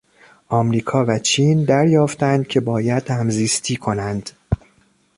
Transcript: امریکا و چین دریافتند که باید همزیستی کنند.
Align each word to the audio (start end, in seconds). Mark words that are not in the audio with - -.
امریکا 0.49 1.05
و 1.07 1.19
چین 1.19 1.63
دریافتند 1.63 2.47
که 2.47 2.59
باید 2.59 3.11
همزیستی 3.11 3.75
کنند. 3.75 4.29